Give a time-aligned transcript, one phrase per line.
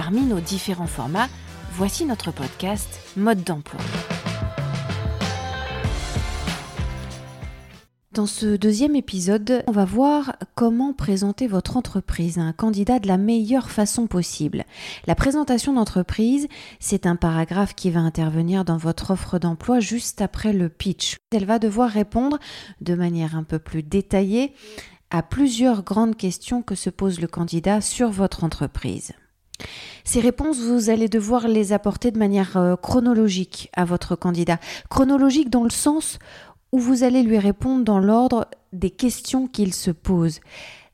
[0.00, 1.26] Parmi nos différents formats,
[1.72, 3.80] voici notre podcast Mode d'emploi.
[8.12, 13.08] Dans ce deuxième épisode, on va voir comment présenter votre entreprise à un candidat de
[13.08, 14.66] la meilleure façon possible.
[15.08, 16.46] La présentation d'entreprise,
[16.78, 21.16] c'est un paragraphe qui va intervenir dans votre offre d'emploi juste après le pitch.
[21.32, 22.38] Elle va devoir répondre
[22.80, 24.52] de manière un peu plus détaillée
[25.10, 29.12] à plusieurs grandes questions que se pose le candidat sur votre entreprise.
[30.04, 34.58] Ces réponses, vous allez devoir les apporter de manière euh, chronologique à votre candidat.
[34.88, 36.18] Chronologique dans le sens
[36.72, 40.40] où vous allez lui répondre dans l'ordre des questions qu'il se pose.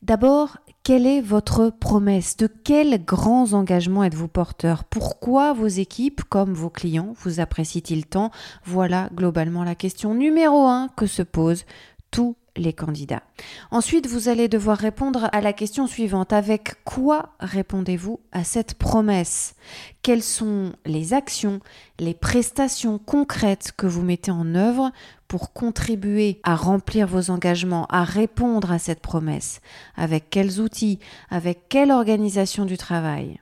[0.02, 2.36] D'abord, quelle est votre promesse?
[2.36, 4.84] De quels grands engagements êtes-vous porteur?
[4.84, 8.30] Pourquoi vos équipes, comme vos clients, vous apprécient-ils tant?
[8.64, 11.64] Voilà globalement la question numéro un que se posent
[12.10, 13.22] tous les candidats.
[13.70, 16.32] Ensuite, vous allez devoir répondre à la question suivante.
[16.32, 19.54] Avec quoi répondez-vous à cette promesse?
[20.02, 21.60] Quelles sont les actions,
[21.98, 24.92] les prestations concrètes que vous mettez en œuvre
[25.26, 29.60] pour contribuer à remplir vos engagements, à répondre à cette promesse?
[29.96, 31.00] Avec quels outils?
[31.30, 33.40] Avec quelle organisation du travail?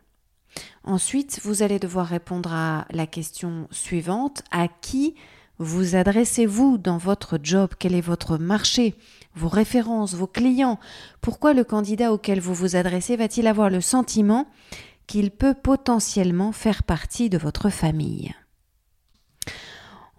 [0.84, 4.42] Ensuite, vous allez devoir répondre à la question suivante.
[4.50, 5.14] À qui
[5.62, 7.70] vous adressez-vous dans votre job?
[7.78, 8.94] Quel est votre marché?
[9.34, 10.78] Vos références, vos clients?
[11.20, 14.46] Pourquoi le candidat auquel vous vous adressez va-t-il avoir le sentiment
[15.06, 18.34] qu'il peut potentiellement faire partie de votre famille?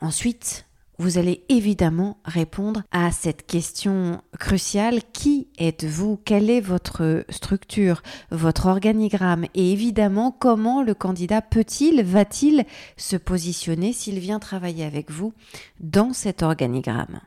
[0.01, 0.65] Ensuite,
[0.99, 5.01] vous allez évidemment répondre à cette question cruciale.
[5.11, 6.17] Qui êtes-vous?
[6.23, 9.45] Quelle est votre structure, votre organigramme?
[9.55, 12.65] Et évidemment, comment le candidat peut-il, va-t-il
[12.97, 15.33] se positionner s'il vient travailler avec vous
[15.79, 17.19] dans cet organigramme?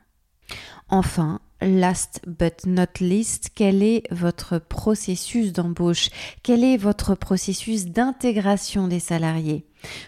[0.89, 6.09] Enfin, last but not least, quel est votre processus d'embauche?
[6.43, 9.65] Quel est votre processus d'intégration des salariés?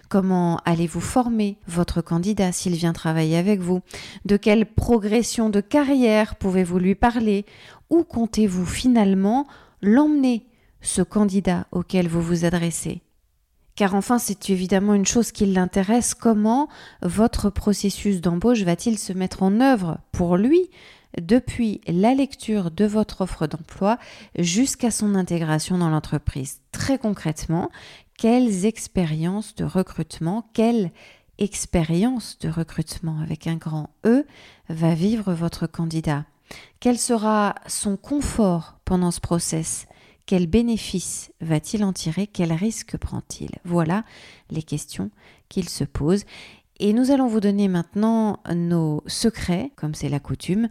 [0.10, 3.82] Comment allez-vous former votre candidat s'il vient travailler avec vous?
[4.26, 7.46] De quelle progression de carrière pouvez-vous lui parler?
[7.90, 9.48] Où comptez-vous finalement
[9.82, 10.46] l'emmener,
[10.82, 13.02] ce candidat auquel vous vous adressez?
[13.76, 16.14] Car enfin, c'est évidemment une chose qui l'intéresse.
[16.14, 16.68] Comment
[17.02, 20.70] votre processus d'embauche va-t-il se mettre en œuvre pour lui
[21.20, 23.98] depuis la lecture de votre offre d'emploi
[24.38, 26.62] jusqu'à son intégration dans l'entreprise.
[26.72, 27.70] Très concrètement,
[28.18, 30.92] quelles expériences de recrutement, quelle
[31.38, 34.26] expérience de recrutement avec un grand E
[34.68, 36.26] va vivre votre candidat?
[36.80, 39.88] Quel sera son confort pendant ce process?
[40.26, 42.28] Quels bénéfices va-t-il en tirer?
[42.28, 43.50] Quels risques prend-il?
[43.66, 44.04] Voilà
[44.52, 45.10] les questions
[45.48, 46.24] qu'il se pose.
[46.80, 50.70] Et nous allons vous donner maintenant nos secrets, comme c'est la coutume,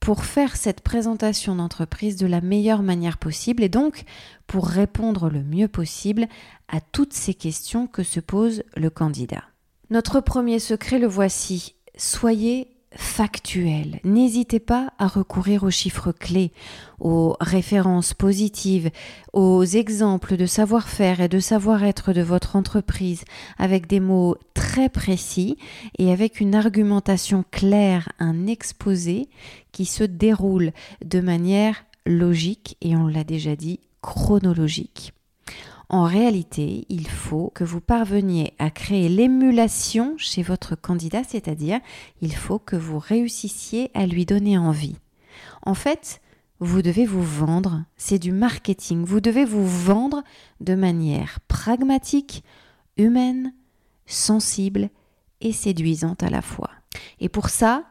[0.00, 4.02] pour faire cette présentation d'entreprise de la meilleure manière possible et donc
[4.46, 6.26] pour répondre le mieux possible
[6.68, 9.44] à toutes ces questions que se pose le candidat.
[9.90, 11.76] Notre premier secret, le voici.
[11.96, 14.00] Soyez factuel.
[14.04, 16.52] N'hésitez pas à recourir aux chiffres clés,
[17.00, 18.90] aux références positives,
[19.32, 23.24] aux exemples de savoir-faire et de savoir-être de votre entreprise
[23.58, 25.56] avec des mots très précis
[25.98, 29.28] et avec une argumentation claire, un exposé
[29.72, 30.72] qui se déroule
[31.04, 35.12] de manière logique et on l'a déjà dit, chronologique.
[35.92, 41.80] En réalité, il faut que vous parveniez à créer l'émulation chez votre candidat, c'est-à-dire
[42.22, 44.96] il faut que vous réussissiez à lui donner envie.
[45.60, 46.22] En fait,
[46.60, 50.22] vous devez vous vendre, c'est du marketing, vous devez vous vendre
[50.60, 52.42] de manière pragmatique,
[52.96, 53.52] humaine,
[54.06, 54.88] sensible
[55.42, 56.70] et séduisante à la fois.
[57.20, 57.84] Et pour ça,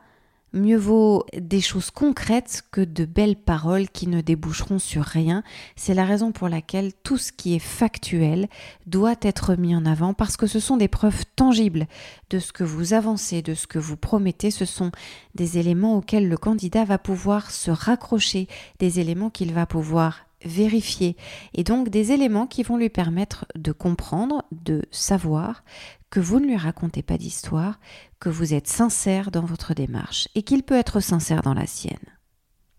[0.54, 5.44] Mieux vaut des choses concrètes que de belles paroles qui ne déboucheront sur rien.
[5.78, 8.50] C'est la raison pour laquelle tout ce qui est factuel
[8.86, 11.88] doit être mis en avant parce que ce sont des preuves tangibles
[12.32, 14.52] de ce que vous avancez, de ce que vous promettez.
[14.52, 14.92] Ce sont
[15.36, 18.50] des éléments auxquels le candidat va pouvoir se raccrocher,
[18.80, 21.16] des éléments qu'il va pouvoir vérifier
[21.54, 25.64] et donc des éléments qui vont lui permettre de comprendre, de savoir
[26.10, 27.80] que vous ne lui racontez pas d'histoire,
[28.20, 31.98] que vous êtes sincère dans votre démarche et qu'il peut être sincère dans la sienne.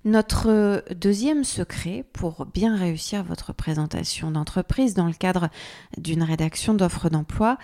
[0.05, 5.49] Notre deuxième secret pour bien réussir votre présentation d'entreprise dans le cadre
[5.97, 7.57] d'une rédaction d'offres d'emploi,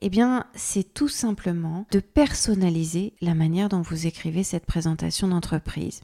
[0.00, 6.02] eh bien, c'est tout simplement de personnaliser la manière dont vous écrivez cette présentation d'entreprise.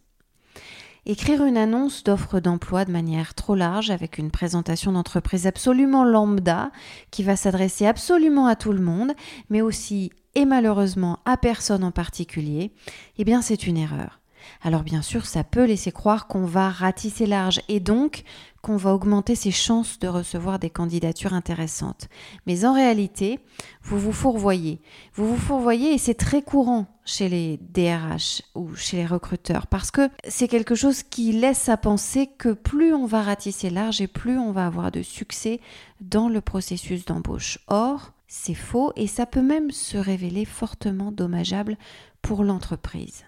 [1.04, 6.70] Écrire une annonce d'offre d'emploi de manière trop large avec une présentation d'entreprise absolument lambda
[7.10, 9.10] qui va s'adresser absolument à tout le monde,
[9.50, 12.70] mais aussi et malheureusement à personne en particulier,
[13.18, 14.20] eh bien c'est une erreur.
[14.62, 18.22] Alors bien sûr, ça peut laisser croire qu'on va ratisser large et donc
[18.62, 22.08] qu'on va augmenter ses chances de recevoir des candidatures intéressantes.
[22.46, 23.40] Mais en réalité,
[23.82, 24.80] vous vous fourvoyez.
[25.14, 29.90] Vous vous fourvoyez et c'est très courant chez les DRH ou chez les recruteurs parce
[29.90, 34.06] que c'est quelque chose qui laisse à penser que plus on va ratisser large et
[34.06, 35.60] plus on va avoir de succès
[36.00, 37.58] dans le processus d'embauche.
[37.66, 41.76] Or, c'est faux et ça peut même se révéler fortement dommageable
[42.22, 43.24] pour l'entreprise.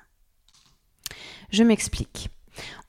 [1.51, 2.31] Je m'explique.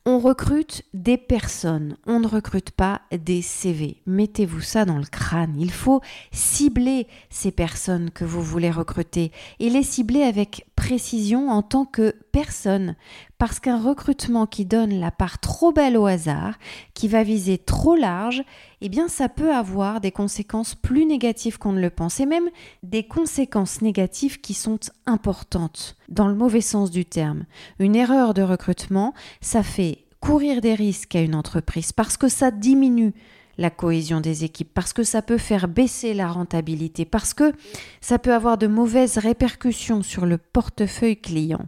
[0.07, 4.04] On recrute des personnes, on ne recrute pas des CV.
[4.06, 5.56] Mettez-vous ça dans le crâne.
[5.57, 11.63] Il faut cibler ces personnes que vous voulez recruter et les cibler avec précision en
[11.63, 12.96] tant que personne.
[13.40, 16.54] Parce qu'un recrutement qui donne la part trop belle au hasard,
[16.94, 18.44] qui va viser trop large,
[18.81, 22.50] eh bien ça peut avoir des conséquences plus négatives qu'on ne le pense et même
[22.84, 27.46] des conséquences négatives qui sont importantes dans le mauvais sens du terme.
[27.80, 29.94] Une erreur de recrutement, ça fait
[30.25, 33.13] courir des risques à une entreprise parce que ça diminue
[33.60, 37.54] la cohésion des équipes, parce que ça peut faire baisser la rentabilité, parce que
[38.01, 41.66] ça peut avoir de mauvaises répercussions sur le portefeuille client.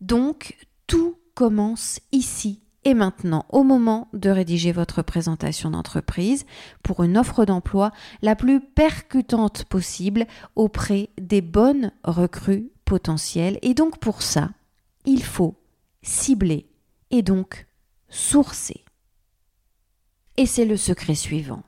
[0.00, 0.56] Donc,
[0.88, 6.44] tout commence ici et maintenant, au moment de rédiger votre présentation d'entreprise
[6.82, 13.58] pour une offre d'emploi la plus percutante possible auprès des bonnes recrues potentielles.
[13.62, 14.50] Et donc pour ça,
[15.06, 15.54] il faut
[16.02, 16.66] cibler
[17.14, 17.66] et donc
[18.08, 18.84] sourcer.
[20.36, 21.62] Et c'est le secret suivant.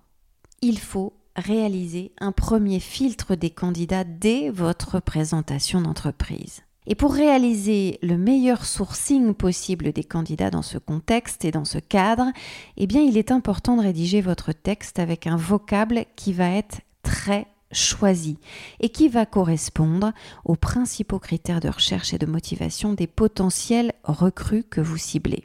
[0.60, 6.62] Il faut réaliser un premier filtre des candidats dès votre présentation d'entreprise.
[6.88, 11.78] Et pour réaliser le meilleur sourcing possible des candidats dans ce contexte et dans ce
[11.78, 12.32] cadre,
[12.76, 16.80] eh bien, il est important de rédiger votre texte avec un vocable qui va être
[17.02, 18.38] très choisi
[18.80, 20.12] et qui va correspondre
[20.44, 25.44] aux principaux critères de recherche et de motivation des potentiels recrues que vous ciblez.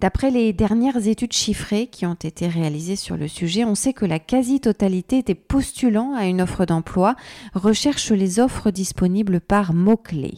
[0.00, 4.04] D'après les dernières études chiffrées qui ont été réalisées sur le sujet, on sait que
[4.06, 7.16] la quasi-totalité des postulants à une offre d'emploi
[7.54, 10.36] recherchent les offres disponibles par mots-clés.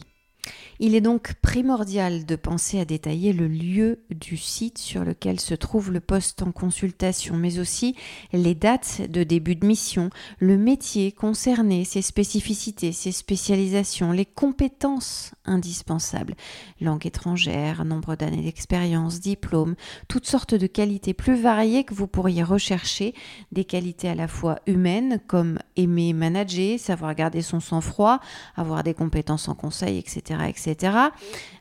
[0.83, 5.53] Il est donc primordial de penser à détailler le lieu du site sur lequel se
[5.53, 7.95] trouve le poste en consultation, mais aussi
[8.33, 15.35] les dates de début de mission, le métier concerné, ses spécificités, ses spécialisations, les compétences
[15.45, 16.33] indispensables,
[16.79, 19.75] langue étrangère, nombre d'années d'expérience, diplôme,
[20.07, 23.13] toutes sortes de qualités plus variées que vous pourriez rechercher,
[23.51, 28.19] des qualités à la fois humaines comme aimer manager, savoir garder son sang-froid,
[28.55, 30.70] avoir des compétences en conseil, etc., etc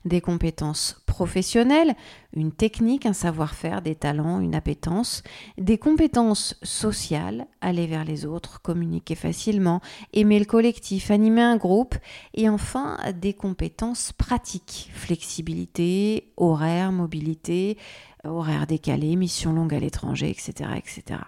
[0.05, 1.95] des compétences professionnelles,
[2.35, 5.23] une technique, un savoir-faire, des talents, une appétence,
[5.59, 9.81] des compétences sociales, aller vers les autres, communiquer facilement,
[10.12, 11.97] aimer le collectif, animer un groupe,
[12.35, 17.77] et enfin des compétences pratiques, flexibilité, horaire, mobilité,
[18.25, 21.20] horaire décalé, mission longue à l'étranger, etc., etc.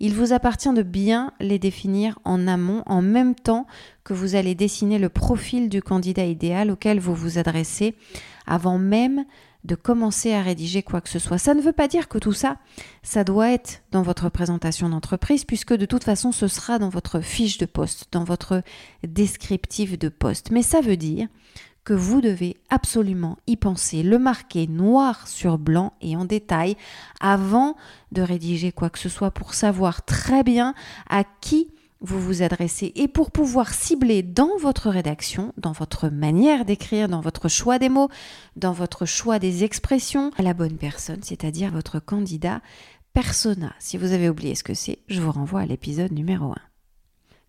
[0.00, 3.66] Il vous appartient de bien les définir en amont, en même temps
[4.04, 7.94] que vous allez dessiner le profil du candidat idéal auquel vous vous adressez,
[8.46, 9.24] avant même
[9.64, 11.38] de commencer à rédiger quoi que ce soit.
[11.38, 12.56] Ça ne veut pas dire que tout ça,
[13.02, 17.20] ça doit être dans votre présentation d'entreprise, puisque de toute façon, ce sera dans votre
[17.20, 18.62] fiche de poste, dans votre
[19.06, 20.50] descriptif de poste.
[20.50, 21.28] Mais ça veut dire
[21.84, 26.76] que vous devez absolument y penser, le marquer noir sur blanc et en détail
[27.20, 27.76] avant
[28.12, 30.74] de rédiger quoi que ce soit pour savoir très bien
[31.08, 31.68] à qui
[32.02, 37.20] vous vous adressez et pour pouvoir cibler dans votre rédaction, dans votre manière d'écrire, dans
[37.20, 38.08] votre choix des mots,
[38.56, 42.60] dans votre choix des expressions, la bonne personne, c'est-à-dire votre candidat
[43.12, 43.72] persona.
[43.78, 46.71] Si vous avez oublié ce que c'est, je vous renvoie à l'épisode numéro 1.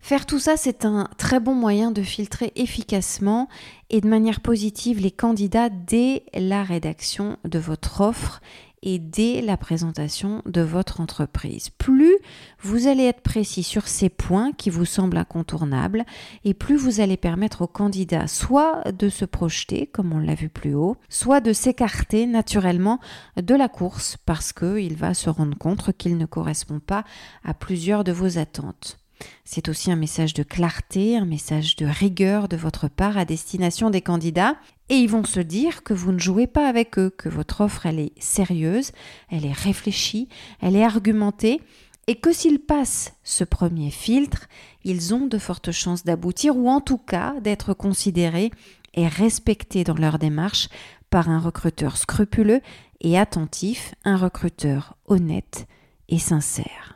[0.04, 3.48] Faire tout ça, c'est un très bon moyen de filtrer efficacement
[3.88, 8.42] et de manière positive les candidats dès la rédaction de votre offre
[8.82, 11.70] et dès la présentation de votre entreprise.
[11.70, 12.18] Plus
[12.60, 16.04] vous allez être précis sur ces points qui vous semblent incontournables
[16.44, 20.50] et plus vous allez permettre aux candidats soit de se projeter, comme on l'a vu
[20.50, 23.00] plus haut, soit de s'écarter naturellement
[23.40, 27.04] de la course parce qu'il va se rendre compte qu'il ne correspond pas
[27.42, 28.98] à plusieurs de vos attentes.
[29.44, 33.90] C'est aussi un message de clarté, un message de rigueur de votre part à destination
[33.90, 34.56] des candidats
[34.88, 37.86] et ils vont se dire que vous ne jouez pas avec eux, que votre offre
[37.86, 38.92] elle est sérieuse,
[39.30, 40.28] elle est réfléchie,
[40.60, 41.60] elle est argumentée
[42.06, 44.48] et que s'ils passent ce premier filtre,
[44.84, 48.50] ils ont de fortes chances d'aboutir ou en tout cas d'être considérés
[48.94, 50.68] et respectés dans leur démarche
[51.10, 52.60] par un recruteur scrupuleux
[53.00, 55.66] et attentif, un recruteur honnête
[56.08, 56.93] et sincère.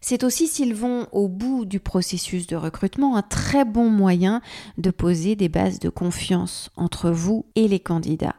[0.00, 4.40] C'est aussi s'ils vont au bout du processus de recrutement un très bon moyen
[4.78, 8.36] de poser des bases de confiance entre vous et les candidats.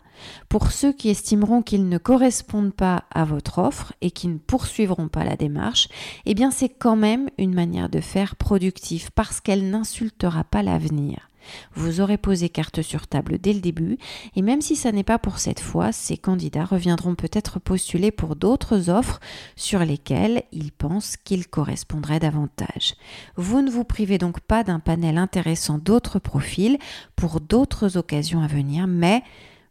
[0.50, 5.08] Pour ceux qui estimeront qu'ils ne correspondent pas à votre offre et qui ne poursuivront
[5.10, 5.90] pas la démarche,
[6.26, 11.30] eh bien c'est quand même une manière de faire productive parce qu'elle n'insultera pas l'avenir.
[11.74, 13.98] Vous aurez posé carte sur table dès le début,
[14.36, 18.36] et même si ça n'est pas pour cette fois, ces candidats reviendront peut-être postuler pour
[18.36, 19.20] d'autres offres
[19.56, 22.96] sur lesquelles ils pensent qu'ils correspondraient davantage.
[23.36, 26.78] Vous ne vous privez donc pas d'un panel intéressant d'autres profils
[27.16, 29.24] pour d'autres occasions à venir, mais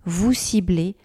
[0.05, 0.97] vous ciblez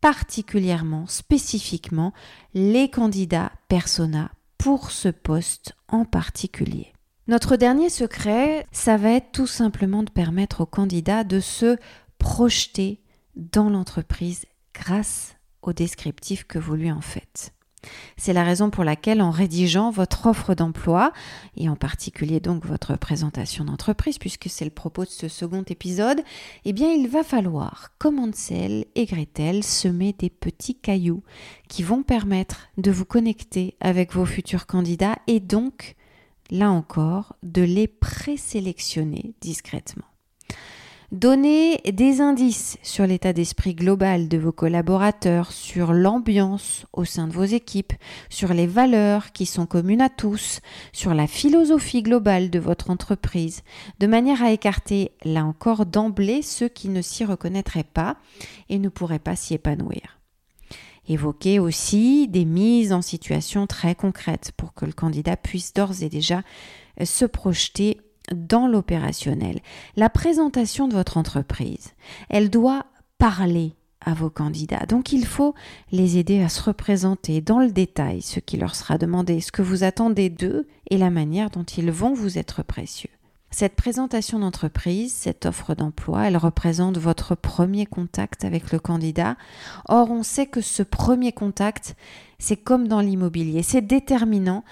[0.00, 2.12] particulièrement, spécifiquement,
[2.54, 6.92] les candidats persona pour ce poste en particulier.
[7.28, 11.76] Notre dernier secret, ça va être tout simplement de permettre aux candidats de se
[12.18, 13.00] projeter
[13.34, 17.52] dans l'entreprise grâce au descriptif que vous lui en faites.
[18.16, 21.12] C'est la raison pour laquelle en rédigeant votre offre d'emploi,
[21.56, 26.22] et en particulier donc votre présentation d'entreprise, puisque c'est le propos de ce second épisode,
[26.64, 31.24] eh bien il va falloir, comme Ansel et Gretel, semer des petits cailloux
[31.68, 35.96] qui vont permettre de vous connecter avec vos futurs candidats et donc
[36.50, 40.04] là encore, de les présélectionner discrètement.
[41.12, 47.32] Donnez des indices sur l'état d'esprit global de vos collaborateurs, sur l'ambiance au sein de
[47.32, 47.92] vos équipes,
[48.28, 50.60] sur les valeurs qui sont communes à tous,
[50.92, 53.62] sur la philosophie globale de votre entreprise,
[54.00, 58.16] de manière à écarter, là encore, d'emblée ceux qui ne s'y reconnaîtraient pas
[58.68, 60.15] et ne pourraient pas s'y épanouir.
[61.08, 66.08] Évoquez aussi des mises en situation très concrètes pour que le candidat puisse d'ores et
[66.08, 66.42] déjà
[67.00, 68.00] euh, se projeter
[68.34, 69.60] dans l'opérationnel.
[69.96, 71.94] La présentation de votre entreprise,
[72.28, 72.86] elle doit
[73.18, 74.86] parler à vos candidats.
[74.86, 75.54] Donc il faut
[75.90, 79.62] les aider à se représenter dans le détail ce qui leur sera demandé, ce que
[79.62, 83.10] vous attendez d'eux et la manière dont ils vont vous être précieux.
[83.50, 89.36] Cette présentation d'entreprise, cette offre d'emploi, elle représente votre premier contact avec le candidat.
[89.88, 91.96] Or, on sait que ce premier contact,
[92.38, 94.64] c'est comme dans l'immobilier, c'est déterminant.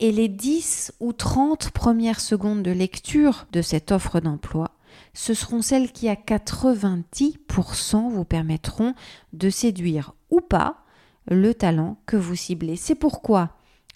[0.00, 4.70] Et les 10 ou 30 premières secondes de lecture de cette offre d'emploi,
[5.14, 8.94] ce seront celles qui, à 90%, vous permettront
[9.32, 10.84] de séduire ou pas
[11.28, 12.76] le talent que vous ciblez.
[12.76, 13.50] C'est pourquoi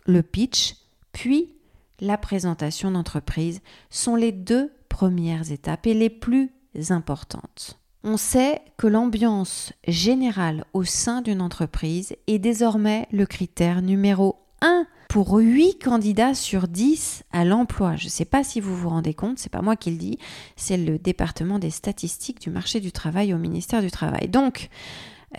[0.07, 0.77] le pitch,
[1.13, 1.56] puis
[2.01, 3.61] la présentation d'entreprise
[3.91, 6.51] sont les deux premières étapes et les plus
[6.91, 7.79] importantes.
[8.05, 14.87] On sait que l'ambiance générale au sein d'une entreprise est désormais le critère numéro 1
[15.09, 17.97] pour 8 candidats sur 10 à l'emploi.
[17.97, 20.19] Je ne sais pas si vous vous rendez compte, c'est pas moi qui le dis,
[20.57, 24.29] c'est le département des statistiques du marché du travail au ministère du Travail.
[24.29, 24.69] Donc,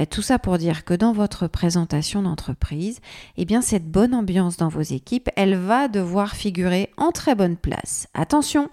[0.06, 3.00] tout ça pour dire que dans votre présentation d'entreprise,
[3.38, 7.58] eh bien cette bonne ambiance dans vos équipes, elle va devoir figurer en très bonne
[7.58, 8.08] place.
[8.14, 8.70] Attention,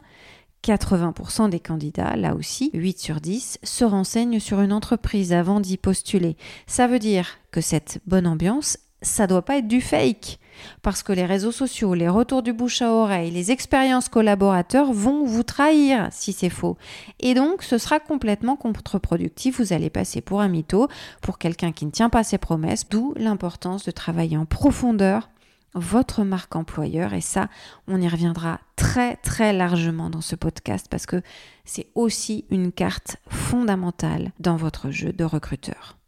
[0.64, 5.76] 80% des candidats, là aussi, 8 sur 10, se renseignent sur une entreprise avant d'y
[5.76, 6.36] postuler.
[6.66, 10.38] Ça veut dire que cette bonne ambiance, ça doit pas être du fake.
[10.82, 15.24] Parce que les réseaux sociaux, les retours du bouche à oreille, les expériences collaborateurs vont
[15.24, 16.76] vous trahir si c'est faux.
[17.20, 19.60] Et donc, ce sera complètement contre-productif.
[19.60, 20.88] Vous allez passer pour un mytho,
[21.22, 25.28] pour quelqu'un qui ne tient pas ses promesses, d'où l'importance de travailler en profondeur
[25.74, 27.12] votre marque employeur.
[27.14, 27.48] Et ça,
[27.88, 31.20] on y reviendra très très largement dans ce podcast parce que
[31.64, 35.98] c'est aussi une carte fondamentale dans votre jeu de recruteur.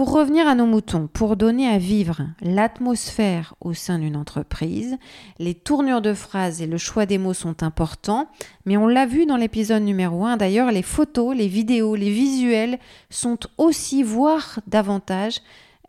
[0.00, 4.96] Pour revenir à nos moutons, pour donner à vivre l'atmosphère au sein d'une entreprise,
[5.38, 8.26] les tournures de phrases et le choix des mots sont importants,
[8.64, 12.78] mais on l'a vu dans l'épisode numéro 1, d'ailleurs les photos, les vidéos, les visuels
[13.10, 15.42] sont aussi, voire davantage,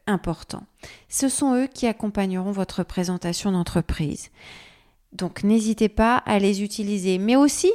[0.08, 0.66] importants.
[1.08, 4.30] Ce sont eux qui accompagneront votre présentation d'entreprise.
[5.14, 7.72] Donc n'hésitez pas à les utiliser, mais aussi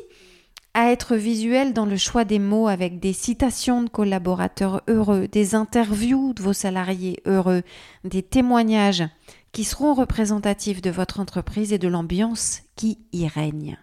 [0.76, 5.54] à être visuel dans le choix des mots avec des citations de collaborateurs heureux, des
[5.54, 7.62] interviews de vos salariés heureux,
[8.04, 9.04] des témoignages
[9.52, 13.78] qui seront représentatifs de votre entreprise et de l'ambiance qui y règne.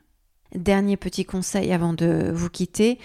[0.53, 2.99] Dernier petit conseil avant de vous quitter,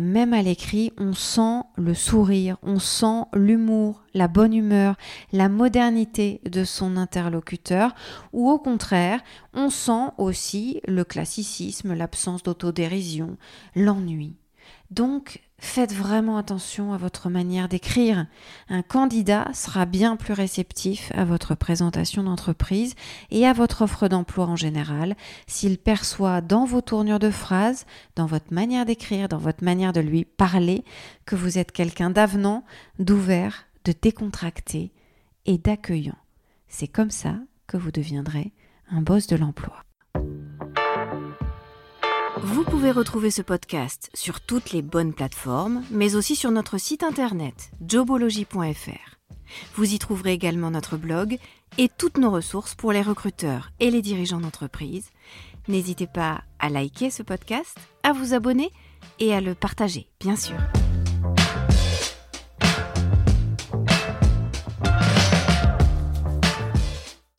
[0.00, 4.96] même à l'écrit, on sent le sourire, on sent l'humour, la bonne humeur,
[5.32, 7.94] la modernité de son interlocuteur,
[8.32, 9.20] ou au contraire,
[9.54, 13.36] on sent aussi le classicisme, l'absence d'autodérision,
[13.74, 14.36] l'ennui.
[14.90, 18.26] Donc, faites vraiment attention à votre manière d'écrire.
[18.68, 22.94] Un candidat sera bien plus réceptif à votre présentation d'entreprise
[23.30, 27.86] et à votre offre d'emploi en général s'il perçoit dans vos tournures de phrases,
[28.16, 30.84] dans votre manière d'écrire, dans votre manière de lui parler,
[31.26, 32.64] que vous êtes quelqu'un d'avenant,
[32.98, 34.92] d'ouvert, de décontracté
[35.46, 36.18] et d'accueillant.
[36.68, 37.36] C'est comme ça
[37.66, 38.52] que vous deviendrez
[38.90, 39.84] un boss de l'emploi.
[42.44, 47.04] Vous pouvez retrouver ce podcast sur toutes les bonnes plateformes, mais aussi sur notre site
[47.04, 49.16] internet jobology.fr.
[49.76, 51.38] Vous y trouverez également notre blog
[51.78, 55.10] et toutes nos ressources pour les recruteurs et les dirigeants d'entreprise.
[55.68, 58.72] N'hésitez pas à liker ce podcast, à vous abonner
[59.20, 60.56] et à le partager, bien sûr.